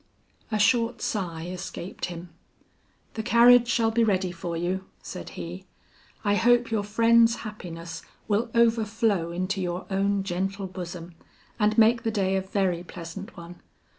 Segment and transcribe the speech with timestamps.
[0.51, 2.29] A short sigh escaped him.
[3.13, 5.67] "The carriage shall be ready for you," said he.
[6.25, 11.13] "I hope your friend's happiness will overflow into your own gentle bosom,
[11.59, 13.61] and make the day a very pleasant one.